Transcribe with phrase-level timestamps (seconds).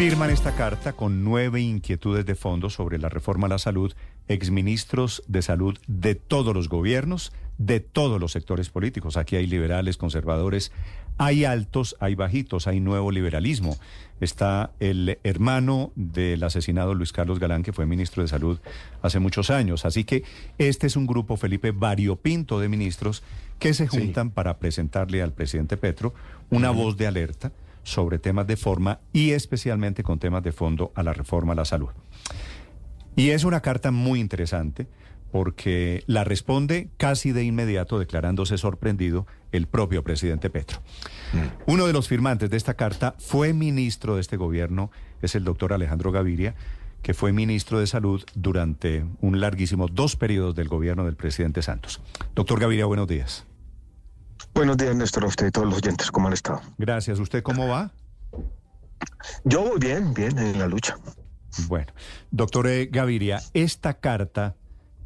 [0.00, 3.92] Firman esta carta con nueve inquietudes de fondo sobre la reforma a la salud,
[4.28, 9.18] exministros de salud de todos los gobiernos, de todos los sectores políticos.
[9.18, 10.72] Aquí hay liberales, conservadores,
[11.18, 13.76] hay altos, hay bajitos, hay nuevo liberalismo.
[14.22, 18.58] Está el hermano del asesinado Luis Carlos Galán, que fue ministro de Salud
[19.02, 19.84] hace muchos años.
[19.84, 20.24] Así que
[20.56, 23.22] este es un grupo, Felipe, variopinto de ministros
[23.58, 26.14] que se juntan para presentarle al presidente Petro
[26.48, 27.52] una voz de alerta
[27.82, 31.64] sobre temas de forma y especialmente con temas de fondo a la reforma a la
[31.64, 31.90] salud.
[33.16, 34.86] Y es una carta muy interesante
[35.30, 40.80] porque la responde casi de inmediato declarándose sorprendido el propio presidente Petro.
[41.32, 41.70] Mm.
[41.72, 44.90] Uno de los firmantes de esta carta fue ministro de este gobierno,
[45.22, 46.54] es el doctor Alejandro Gaviria,
[47.02, 52.00] que fue ministro de Salud durante un larguísimo dos periodos del gobierno del presidente Santos.
[52.34, 53.46] Doctor Gaviria, buenos días.
[54.54, 56.60] Buenos días, Néstor, a usted y todos los oyentes, ¿cómo han estado?
[56.76, 57.18] Gracias.
[57.18, 57.92] ¿Usted cómo va?
[59.44, 60.96] Yo voy bien, bien, en la lucha.
[61.68, 61.92] Bueno,
[62.30, 64.56] doctor eh, Gaviria, esta carta,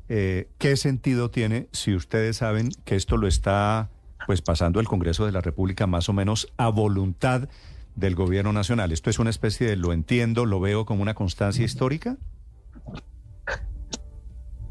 [0.09, 3.91] eh, ¿qué sentido tiene si ustedes saben que esto lo está
[4.27, 7.49] pues pasando el Congreso de la República más o menos a voluntad
[7.95, 8.93] del gobierno nacional?
[8.93, 12.17] ¿Esto es una especie de, lo entiendo, lo veo como una constancia histórica?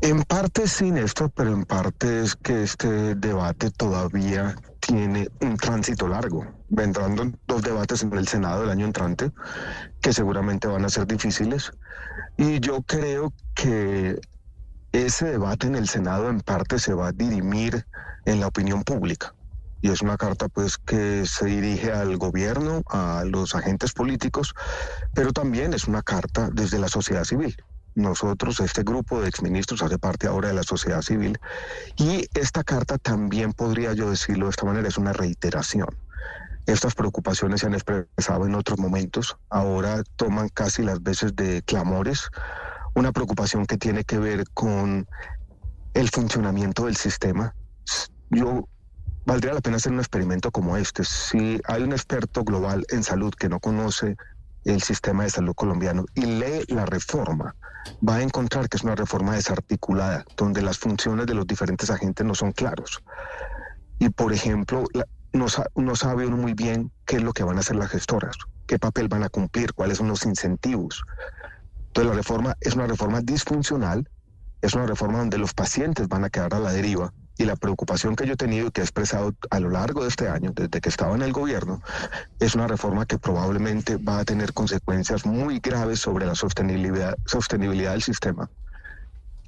[0.04, 6.10] En parte sí, Néstor, pero en parte es que este debate todavía tiene un tránsito
[6.10, 6.46] largo.
[6.68, 9.32] Vendrán dos debates en el Senado el año entrante
[10.02, 11.72] que seguramente van a ser difíciles.
[12.36, 14.20] Y yo creo que
[14.92, 17.86] ese debate en el Senado en parte se va a dirimir
[18.26, 19.34] en la opinión pública.
[19.82, 24.54] Y es una carta pues que se dirige al gobierno, a los agentes políticos,
[25.14, 27.56] pero también es una carta desde la sociedad civil.
[27.96, 31.38] Nosotros, este grupo de exministros hace parte ahora de la sociedad civil
[31.96, 35.88] y esta carta también podría yo decirlo de esta manera, es una reiteración.
[36.66, 42.30] Estas preocupaciones se han expresado en otros momentos, ahora toman casi las veces de clamores,
[42.96, 45.08] una preocupación que tiene que ver con
[45.94, 47.54] el funcionamiento del sistema.
[48.30, 48.68] Yo
[49.26, 51.04] valdría la pena hacer un experimento como este.
[51.04, 54.16] Si hay un experto global en salud que no conoce
[54.72, 57.56] el sistema de salud colombiano y lee la reforma,
[58.08, 62.26] va a encontrar que es una reforma desarticulada, donde las funciones de los diferentes agentes
[62.26, 63.04] no son claros.
[64.00, 64.86] Y, por ejemplo,
[65.34, 68.36] no, no sabe uno muy bien qué es lo que van a hacer las gestoras,
[68.68, 71.04] qué papel van a cumplir, cuáles son los incentivos.
[71.88, 74.10] Entonces, la reforma es una reforma disfuncional,
[74.62, 78.16] es una reforma donde los pacientes van a quedar a la deriva y la preocupación
[78.16, 80.82] que yo he tenido y que he expresado a lo largo de este año, desde
[80.82, 81.82] que estaba en el gobierno,
[82.40, 87.92] es una reforma que probablemente va a tener consecuencias muy graves sobre la sostenibilidad, sostenibilidad
[87.92, 88.50] del sistema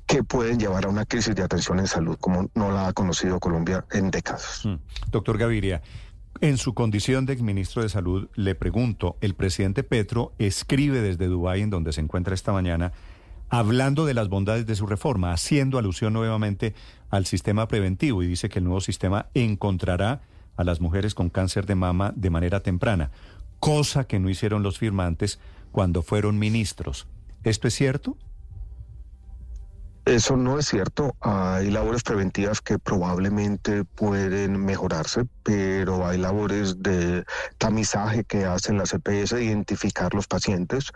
[0.07, 3.39] que pueden llevar a una crisis de atención en salud como no la ha conocido
[3.39, 4.61] Colombia en décadas.
[4.63, 4.75] Mm.
[5.11, 5.81] Doctor Gaviria,
[6.41, 11.61] en su condición de exministro de Salud, le pregunto, el presidente Petro escribe desde Dubái,
[11.61, 12.91] en donde se encuentra esta mañana,
[13.49, 16.73] hablando de las bondades de su reforma, haciendo alusión nuevamente
[17.09, 20.21] al sistema preventivo y dice que el nuevo sistema encontrará
[20.57, 23.11] a las mujeres con cáncer de mama de manera temprana,
[23.59, 25.39] cosa que no hicieron los firmantes
[25.71, 27.07] cuando fueron ministros.
[27.43, 28.17] ¿Esto es cierto?
[30.05, 31.15] Eso no es cierto.
[31.19, 37.25] Hay labores preventivas que probablemente pueden mejorarse, pero hay labores de
[37.57, 40.91] tamizaje que hacen las EPS de identificar los pacientes.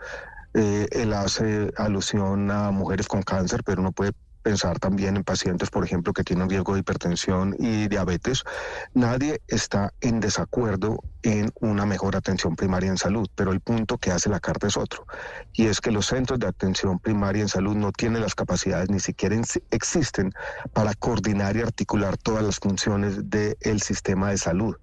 [0.54, 4.12] Eh, él hace alusión a mujeres con cáncer, pero no puede
[4.42, 8.42] pensar también en pacientes, por ejemplo, que tienen riesgo de hipertensión y diabetes.
[8.94, 14.10] Nadie está en desacuerdo en una mejor atención primaria en salud, pero el punto que
[14.10, 15.06] hace la carta es otro,
[15.52, 19.00] y es que los centros de atención primaria en salud no tienen las capacidades, ni
[19.00, 19.36] siquiera
[19.70, 20.32] existen,
[20.72, 24.76] para coordinar y articular todas las funciones del sistema de salud.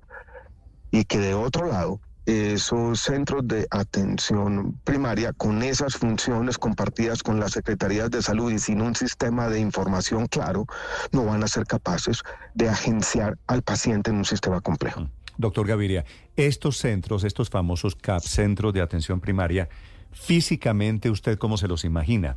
[0.91, 7.39] Y que de otro lado, esos centros de atención primaria con esas funciones compartidas con
[7.39, 10.65] las secretarías de salud y sin un sistema de información claro,
[11.13, 12.23] no van a ser capaces
[12.53, 15.01] de agenciar al paciente en un sistema complejo.
[15.01, 15.09] Mm.
[15.37, 16.03] Doctor Gaviria,
[16.35, 19.69] estos centros, estos famosos CAP, centros de atención primaria,
[20.11, 22.35] físicamente usted cómo se los imagina?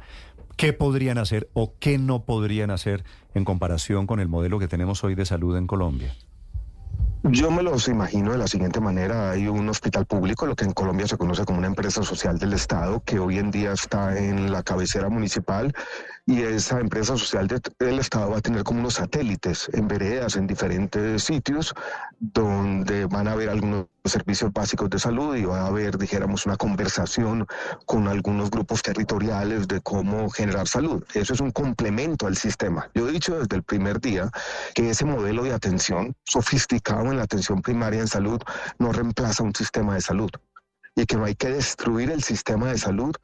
[0.56, 3.02] ¿Qué podrían hacer o qué no podrían hacer
[3.34, 6.14] en comparación con el modelo que tenemos hoy de salud en Colombia?
[7.22, 9.32] Yo me los imagino de la siguiente manera.
[9.32, 12.55] Hay un hospital público, lo que en Colombia se conoce como una empresa social del
[12.55, 15.75] Estado, que hoy en día está en la cabecera municipal
[16.25, 20.46] y esa empresa social del Estado va a tener como unos satélites en veredas, en
[20.46, 21.75] diferentes sitios,
[22.20, 26.56] donde van a haber algunos servicios básicos de salud y va a haber, dijéramos, una
[26.56, 27.46] conversación
[27.86, 31.04] con algunos grupos territoriales de cómo generar salud.
[31.14, 32.90] Eso es un complemento al sistema.
[32.94, 34.30] Yo he dicho desde el primer día
[34.74, 38.40] que ese modelo de atención sofisticado en la atención primaria en salud
[38.78, 40.30] no reemplaza un sistema de salud
[40.94, 43.14] y que no hay que destruir el sistema de salud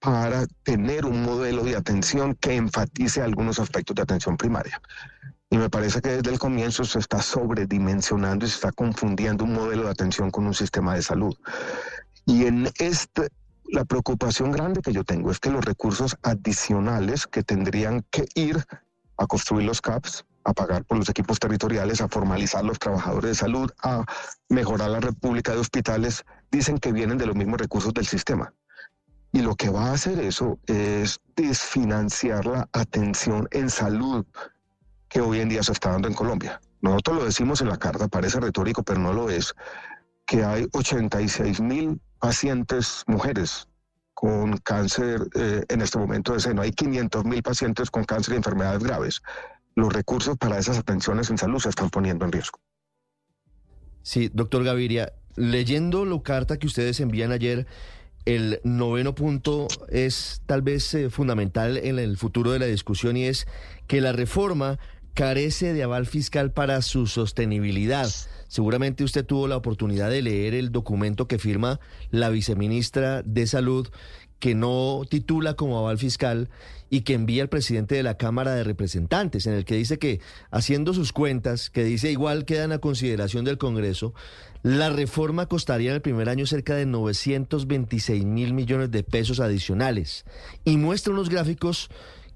[0.00, 4.80] para tener un modelo de atención que enfatice algunos aspectos de atención primaria.
[5.50, 9.52] Y me parece que desde el comienzo se está sobredimensionando y se está confundiendo un
[9.52, 11.36] modelo de atención con un sistema de salud.
[12.24, 13.30] Y en este,
[13.64, 18.64] la preocupación grande que yo tengo es que los recursos adicionales que tendrían que ir
[19.16, 23.34] a construir los CAPS, a pagar por los equipos territoriales, a formalizar los trabajadores de
[23.34, 24.04] salud, a
[24.48, 28.54] mejorar la república de hospitales, dicen que vienen de los mismos recursos del sistema.
[29.32, 34.24] Y lo que va a hacer eso es desfinanciar la atención en salud
[35.10, 36.60] que hoy en día se está dando en Colombia.
[36.80, 39.54] Nosotros lo decimos en la carta, parece retórico, pero no lo es,
[40.24, 43.66] que hay 86 mil pacientes mujeres
[44.14, 46.62] con cáncer eh, en este momento de seno.
[46.62, 49.22] Hay 500 mil pacientes con cáncer y enfermedades graves.
[49.74, 52.60] Los recursos para esas atenciones en salud se están poniendo en riesgo.
[54.02, 57.66] Sí, doctor Gaviria, leyendo la carta que ustedes envían ayer,
[58.26, 63.24] el noveno punto es tal vez eh, fundamental en el futuro de la discusión y
[63.24, 63.46] es
[63.86, 64.78] que la reforma
[65.14, 68.08] carece de aval fiscal para su sostenibilidad.
[68.48, 71.80] Seguramente usted tuvo la oportunidad de leer el documento que firma
[72.10, 73.88] la viceministra de Salud,
[74.40, 76.48] que no titula como aval fiscal
[76.88, 80.20] y que envía al presidente de la Cámara de Representantes, en el que dice que,
[80.50, 84.14] haciendo sus cuentas, que dice igual quedan a consideración del Congreso,
[84.62, 90.24] la reforma costaría en el primer año cerca de 926 mil millones de pesos adicionales
[90.64, 91.88] y muestra unos gráficos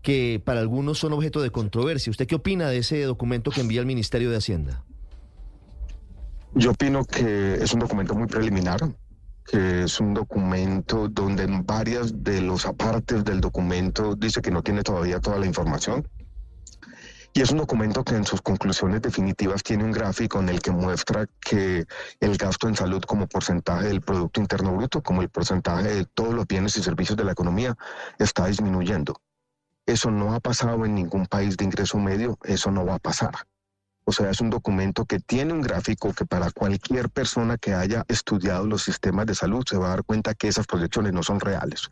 [0.04, 2.10] que para algunos son objeto de controversia.
[2.10, 4.84] ¿Usted qué opina de ese documento que envía el Ministerio de Hacienda?
[6.52, 8.80] Yo opino que es un documento muy preliminar,
[9.46, 14.62] que es un documento donde en varias de los apartes del documento dice que no
[14.62, 16.06] tiene todavía toda la información.
[17.32, 20.70] Y es un documento que en sus conclusiones definitivas tiene un gráfico en el que
[20.70, 21.84] muestra que
[22.20, 26.34] el gasto en salud como porcentaje del Producto Interno Bruto, como el porcentaje de todos
[26.34, 27.74] los bienes y servicios de la economía,
[28.18, 29.18] está disminuyendo.
[29.86, 33.34] Eso no ha pasado en ningún país de ingreso medio, eso no va a pasar.
[34.06, 38.04] O sea, es un documento que tiene un gráfico que para cualquier persona que haya
[38.08, 41.40] estudiado los sistemas de salud se va a dar cuenta que esas proyecciones no son
[41.40, 41.88] reales.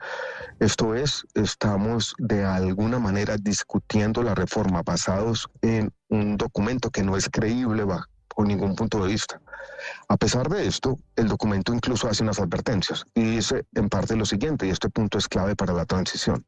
[0.60, 7.16] Esto es, estamos de alguna manera discutiendo la reforma basados en un documento que no
[7.16, 8.06] es creíble bajo
[8.44, 9.40] ningún punto de vista.
[10.08, 14.26] A pesar de esto, el documento incluso hace unas advertencias y dice en parte lo
[14.26, 16.44] siguiente, y este punto es clave para la transición.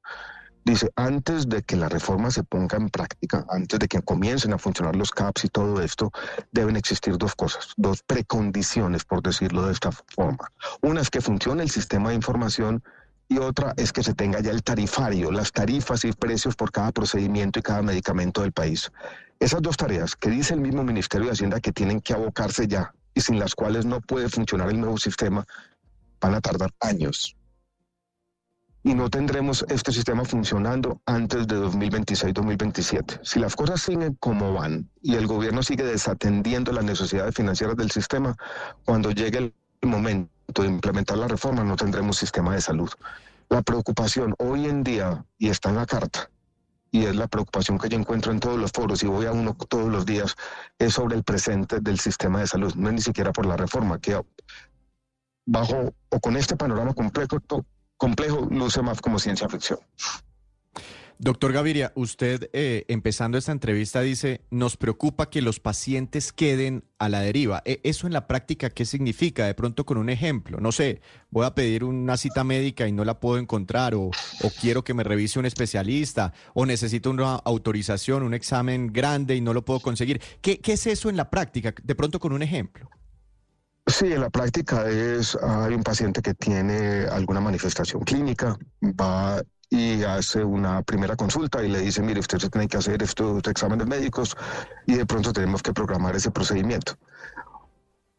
[0.64, 4.58] Dice, antes de que la reforma se ponga en práctica, antes de que comiencen a
[4.58, 6.11] funcionar los CAPS y todo esto,
[6.52, 10.50] deben existir dos cosas, dos precondiciones, por decirlo de esta forma.
[10.81, 12.82] Una es que funcione el sistema de información
[13.28, 16.93] y otra es que se tenga ya el tarifario, las tarifas y precios por cada
[16.93, 18.90] procedimiento y cada medicamento del país.
[19.40, 22.94] Esas dos tareas que dice el mismo Ministerio de Hacienda que tienen que abocarse ya
[23.12, 25.46] y sin las cuales no puede funcionar el nuevo sistema,
[26.20, 27.37] van a tardar años
[28.85, 33.21] y no tendremos este sistema funcionando antes de 2026-2027.
[33.23, 37.91] Si las cosas siguen como van y el gobierno sigue desatendiendo las necesidades financieras del
[37.91, 38.37] sistema,
[38.85, 39.39] cuando llegue
[39.81, 42.91] el momento de implementar la reforma no tendremos sistema de salud.
[43.49, 46.29] La preocupación hoy en día, y está en la carta,
[46.91, 49.57] y es la preocupación que yo encuentro en todos los foros y voy a uno
[49.67, 50.37] todos los días,
[50.79, 53.99] es sobre el presente del sistema de salud, no es ni siquiera por la reforma,
[53.99, 54.21] que
[55.47, 57.41] bajo o con este panorama completo
[57.96, 59.78] complejo luce más como ciencia ficción.
[61.19, 67.09] Doctor Gaviria, usted eh, empezando esta entrevista dice, nos preocupa que los pacientes queden a
[67.09, 67.62] la deriva.
[67.64, 69.47] E, ¿Eso en la práctica qué significa?
[69.47, 73.04] De pronto con un ejemplo, no sé, voy a pedir una cita médica y no
[73.04, 74.11] la puedo encontrar o,
[74.61, 79.54] quiero que me revise un especialista o necesito una autorización, un examen grande y no
[79.54, 80.21] lo puedo conseguir.
[80.40, 81.73] ¿Qué, qué es eso en la práctica?
[81.83, 82.90] De pronto con un ejemplo.
[83.87, 90.03] Sí, en la práctica es, hay un paciente que tiene alguna manifestación clínica, va y
[90.05, 93.87] hace una primera consulta y le dice, mire, usted se tiene que hacer estos exámenes
[93.87, 94.37] médicos
[94.87, 96.97] y de pronto tenemos que programar ese procedimiento.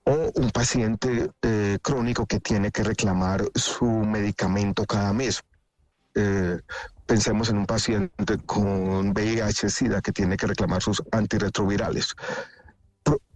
[0.04, 5.42] O un paciente eh, crónico que tiene que reclamar su medicamento cada mes.
[6.14, 6.60] Eh,
[7.08, 12.16] pensemos en un paciente con VIH-Sida que tiene que reclamar sus antirretrovirales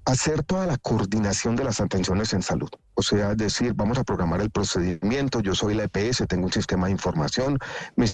[0.09, 2.69] hacer toda la coordinación de las atenciones en salud.
[2.95, 6.87] O sea, decir, vamos a programar el procedimiento, yo soy la EPS, tengo un sistema
[6.87, 7.59] de información,
[7.95, 8.07] mi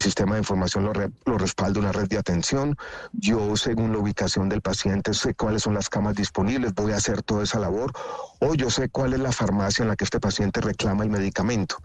[0.00, 2.76] sistema de información lo, lo respalda una red de atención,
[3.12, 7.22] yo según la ubicación del paciente sé cuáles son las camas disponibles, voy a hacer
[7.22, 7.92] toda esa labor,
[8.40, 11.76] o yo sé cuál es la farmacia en la que este paciente reclama el medicamento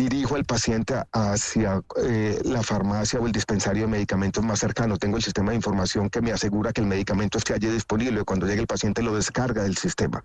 [0.00, 4.96] dirijo al paciente hacia eh, la farmacia o el dispensario de medicamentos más cercano.
[4.96, 8.24] Tengo el sistema de información que me asegura que el medicamento esté allí disponible.
[8.24, 10.24] Cuando llegue el paciente lo descarga del sistema.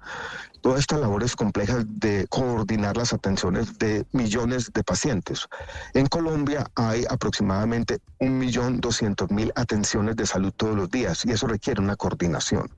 [0.62, 5.48] todas estas labores complejas de coordinar las atenciones de millones de pacientes.
[5.94, 11.96] En Colombia hay aproximadamente 1.200.000 atenciones de salud todos los días y eso requiere una
[11.96, 12.72] coordinación.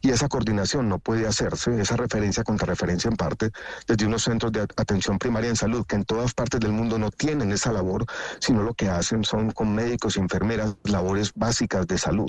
[0.00, 3.50] Y esa coordinación no puede hacerse, esa referencia contra referencia en parte,
[3.86, 7.10] desde unos centros de atención primaria en salud que en todas partes del mundo no
[7.10, 8.06] tienen esa labor,
[8.38, 12.28] sino lo que hacen son con médicos y enfermeras labores básicas de salud.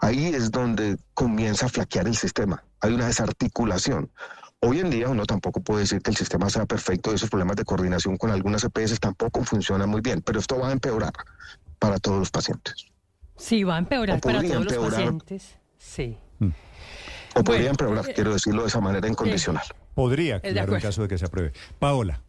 [0.00, 2.64] Ahí es donde comienza a flaquear el sistema.
[2.80, 4.10] Hay una desarticulación.
[4.58, 7.54] Hoy en día uno tampoco puede decir que el sistema sea perfecto y esos problemas
[7.54, 11.12] de coordinación con algunas EPS tampoco funcionan muy bien, pero esto va a empeorar
[11.78, 12.86] para todos los pacientes.
[13.36, 15.58] Sí, va a empeorar para todos los pacientes.
[15.78, 16.18] Sí.
[16.40, 16.50] Mm.
[17.36, 19.64] O podría empeorar, eh, quiero decirlo de esa manera incondicional.
[19.94, 21.52] podría, claro, en caso de que se apruebe.
[21.78, 22.20] Paola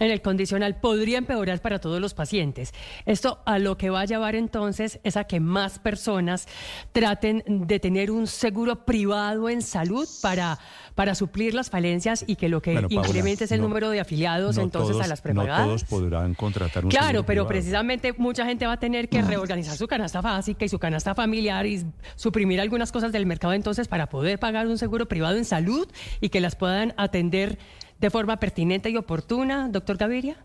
[0.00, 2.72] en el condicional podría empeorar para todos los pacientes.
[3.06, 6.48] Esto a lo que va a llevar entonces es a que más personas
[6.92, 10.58] traten de tener un seguro privado en salud para,
[10.94, 15.00] para suplir las falencias y que lo que incremente es el número de afiliados entonces
[15.00, 15.60] a las prepagadas.
[15.60, 19.76] No todos podrán contratar un Claro, pero precisamente mucha gente va a tener que reorganizar
[19.76, 21.84] su canasta básica y su canasta familiar y
[22.16, 25.86] suprimir algunas cosas del mercado entonces para poder pagar un seguro privado en salud
[26.20, 27.58] y que las puedan atender
[28.00, 30.44] de forma pertinente y oportuna, doctor Gaviria?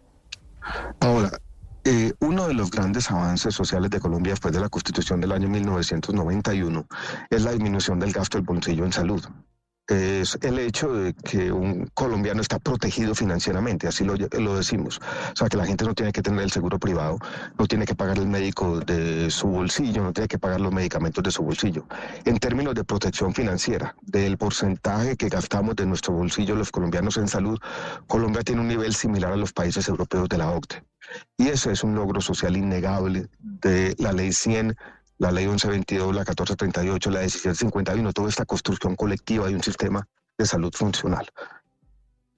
[0.99, 1.31] Ahora,
[1.85, 5.47] eh, uno de los grandes avances sociales de Colombia después de la Constitución del año
[5.47, 6.87] 1991
[7.29, 9.23] es la disminución del gasto del bolsillo en salud
[9.89, 14.99] es el hecho de que un colombiano está protegido financieramente, así lo, lo, decimos.
[15.33, 17.17] O sea, que la gente no tiene que tener el seguro privado,
[17.57, 21.23] no tiene que pagar el médico de su bolsillo, no tiene que pagar los medicamentos
[21.23, 21.85] de su bolsillo.
[22.25, 27.27] En términos de protección financiera, del porcentaje que gastamos de nuestro bolsillo los colombianos en
[27.27, 27.59] salud,
[28.07, 30.83] Colombia tiene un nivel similar a los países europeos de la OCDE.
[31.37, 34.75] Y eso es un logro social innegable de la ley 100
[35.19, 40.07] la ley 1122, la 1438, la 1751, toda esta construcción colectiva de un sistema
[40.37, 41.27] de salud funcional.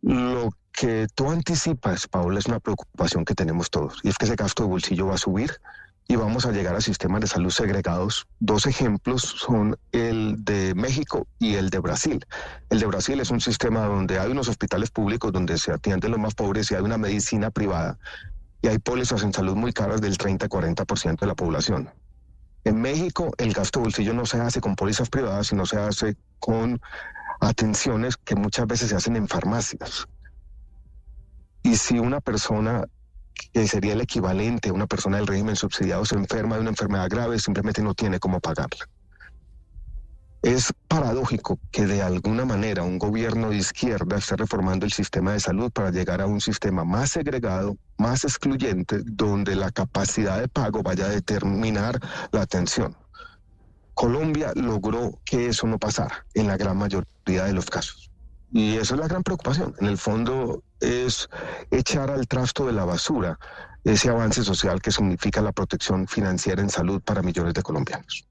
[0.01, 4.35] Lo que tú anticipas, Paula, es una preocupación que tenemos todos, y es que ese
[4.35, 5.51] gasto de bolsillo va a subir
[6.07, 8.25] y vamos a llegar a sistemas de salud segregados.
[8.39, 12.25] Dos ejemplos son el de México y el de Brasil.
[12.71, 16.19] El de Brasil es un sistema donde hay unos hospitales públicos donde se atienden los
[16.19, 18.00] más pobres y hay una medicina privada
[18.61, 21.89] y hay pólizas en salud muy caras del 30-40% de la población.
[22.63, 26.15] En México el gasto de bolsillo no se hace con pólizas privadas, sino se hace
[26.39, 26.80] con
[27.39, 30.08] atenciones que muchas veces se hacen en farmacias.
[31.63, 32.86] Y si una persona
[33.53, 37.10] que sería el equivalente a una persona del régimen subsidiado se enferma de una enfermedad
[37.10, 38.88] grave, simplemente no tiene cómo pagarla.
[40.41, 45.39] Es paradójico que de alguna manera un gobierno de izquierda esté reformando el sistema de
[45.39, 50.81] salud para llegar a un sistema más segregado, más excluyente, donde la capacidad de pago
[50.81, 52.00] vaya a determinar
[52.31, 52.98] la atención.
[53.93, 58.10] Colombia logró que eso no pasara en la gran mayoría de los casos.
[58.51, 59.75] Y esa es la gran preocupación.
[59.79, 61.29] En el fondo es
[61.69, 63.38] echar al trasto de la basura
[63.83, 68.30] ese avance social que significa la protección financiera en salud para millones de colombianos.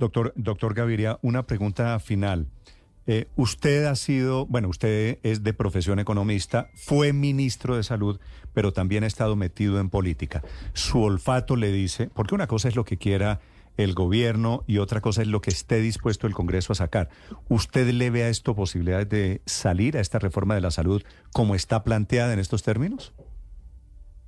[0.00, 2.46] Doctor, doctor Gaviria, una pregunta final.
[3.06, 8.18] Eh, usted ha sido, bueno, usted es de profesión economista, fue ministro de salud,
[8.54, 10.42] pero también ha estado metido en política.
[10.72, 13.40] Su olfato le dice, porque una cosa es lo que quiera
[13.76, 17.10] el gobierno y otra cosa es lo que esté dispuesto el Congreso a sacar.
[17.50, 21.02] ¿Usted le ve a esto posibilidades de salir a esta reforma de la salud
[21.34, 23.12] como está planteada en estos términos?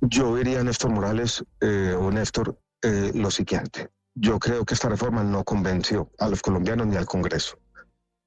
[0.01, 5.23] Yo diría, Néstor Morales eh, o Néstor, eh, lo siguiente yo creo que esta reforma
[5.23, 7.57] no convenció a los colombianos ni al Congreso.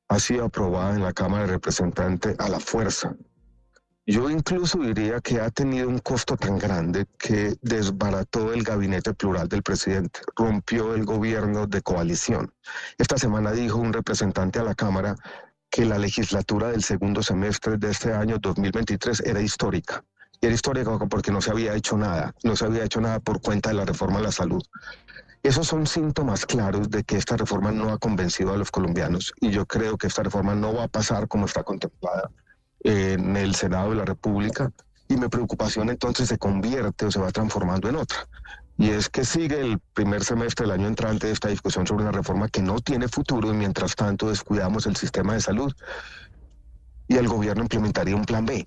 [0.09, 3.17] Ha sido aprobada en la Cámara de Representantes a la fuerza.
[4.09, 9.49] Yo incluso diría que ha tenido un costo tan grande que desbarató el gabinete plural
[9.49, 12.55] del presidente, rompió el gobierno de coalición.
[12.99, 15.17] Esta semana dijo un representante a la Cámara
[15.71, 20.05] que la legislatura del segundo semestre de este año 2023 era histórica.
[20.41, 23.41] Y era histórica porque no se había hecho nada, no se había hecho nada por
[23.41, 24.63] cuenta de la reforma de la salud.
[25.43, 29.51] Esos son síntomas claros de que esta reforma no ha convencido a los colombianos y
[29.51, 32.31] yo creo que esta reforma no va a pasar como está contemplada
[32.81, 34.73] en el Senado de la República
[35.09, 38.27] y mi preocupación entonces se convierte o se va transformando en otra.
[38.79, 42.49] Y es que sigue el primer semestre del año entrante esta discusión sobre una reforma
[42.49, 45.73] que no tiene futuro y mientras tanto descuidamos el sistema de salud
[47.09, 48.67] y el gobierno implementaría un plan B.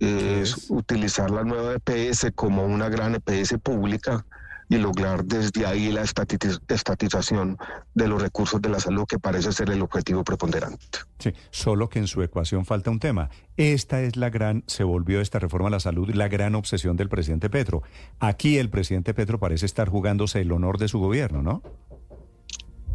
[0.00, 4.26] Es utilizar la nueva EPS como una gran EPS pública
[4.68, 7.58] y lograr desde ahí la estatización
[7.94, 10.98] de los recursos de la salud, que parece ser el objetivo preponderante.
[11.18, 13.30] Sí, solo que en su ecuación falta un tema.
[13.56, 17.08] Esta es la gran, se volvió esta reforma a la salud, la gran obsesión del
[17.08, 17.82] presidente Petro.
[18.18, 21.62] Aquí el presidente Petro parece estar jugándose el honor de su gobierno, ¿no?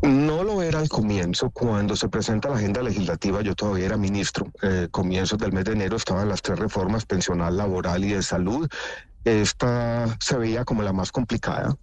[0.02, 4.48] No lo era al comienzo, cuando se presenta la agenda legislativa, yo todavía era ministro.
[4.62, 8.70] Eh, comienzos del mes de enero estaban las tres reformas, pensional, laboral y de salud.
[9.24, 11.76] Esta se veía como la más complicada.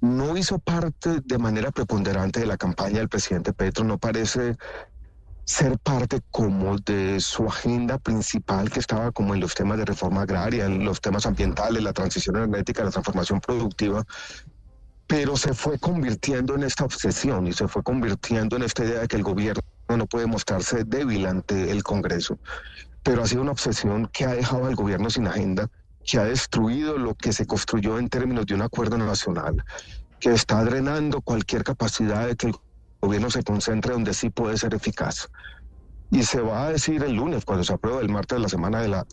[0.00, 4.56] No hizo parte de manera preponderante de la campaña del presidente Petro, no parece
[5.44, 10.22] ser parte como de su agenda principal que estaba como en los temas de reforma
[10.22, 14.04] agraria, en los temas ambientales, la transición energética, la transformación productiva,
[15.08, 19.08] pero se fue convirtiendo en esta obsesión y se fue convirtiendo en esta idea de
[19.08, 22.38] que el gobierno no puede mostrarse débil ante el Congreso.
[23.02, 25.68] Pero ha sido una obsesión que ha dejado al gobierno sin agenda,
[26.10, 29.64] que ha destruido lo que se construyó en términos de un acuerdo nacional,
[30.18, 32.54] que está drenando cualquier capacidad de que el
[33.00, 35.28] gobierno se concentre donde sí puede ser eficaz.
[36.10, 38.80] Y se va a decir el lunes, cuando se aprueba el martes de la semana
[38.80, 39.06] de la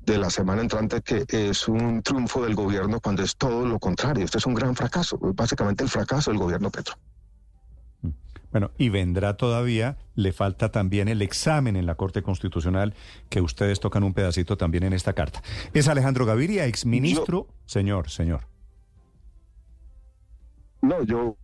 [0.00, 4.24] de la semana entrante que es un triunfo del gobierno cuando es todo lo contrario.
[4.24, 6.94] Este es un gran fracaso, básicamente el fracaso del gobierno Petro.
[8.50, 12.94] Bueno, y vendrá todavía, le falta también el examen en la Corte Constitucional,
[13.28, 15.42] que ustedes tocan un pedacito también en esta carta.
[15.74, 17.46] Es Alejandro Gaviria, exministro.
[17.66, 18.46] señor, señor.
[20.80, 21.36] No, yo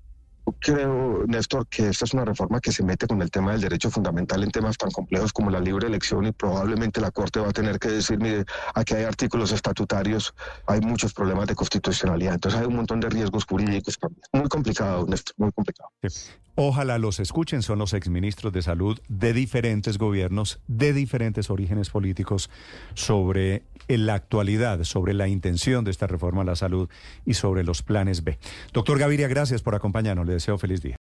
[0.61, 3.91] creo, Néstor, que esta es una reforma que se mete con el tema del derecho
[3.91, 7.53] fundamental en temas tan complejos como la libre elección y probablemente la Corte va a
[7.53, 8.45] tener que decir, mire,
[8.75, 10.35] aquí hay artículos estatutarios,
[10.67, 14.23] hay muchos problemas de constitucionalidad, entonces hay un montón de riesgos jurídicos también.
[14.33, 15.91] Muy complicado, Néstor, muy complicado.
[16.57, 22.49] Ojalá los escuchen, son los exministros de salud de diferentes gobiernos, de diferentes orígenes políticos,
[22.95, 26.89] sobre la actualidad, sobre la intención de esta reforma a la salud
[27.27, 28.39] y sobre los planes B.
[28.73, 30.93] Doctor Gaviria, gracias por acompañarnos deseo feliz día.